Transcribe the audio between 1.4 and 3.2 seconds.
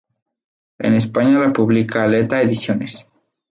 publica Aleta Ediciones.